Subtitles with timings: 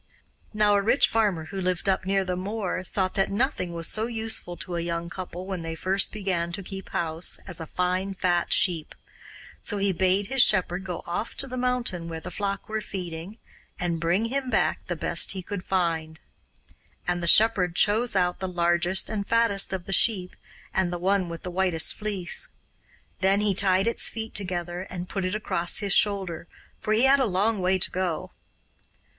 [0.51, 4.07] Now a rich farmer who lived up near the moor thought that nothing was so
[4.07, 8.15] useful to a young couple when they first began to keep house as a fine
[8.15, 8.95] fat sheep,
[9.61, 13.37] so he bade his shepherd go off to the mountain where the flock were feeding,
[13.79, 16.19] and bring him back the best he could find.
[17.07, 20.35] And the shepherd chose out the largest and fattest of the sheep
[20.73, 22.47] and the one with the whitest fleece;
[23.19, 26.47] then he tied its feet together and put it across his shoulder,
[26.79, 28.31] for he had a long way to go.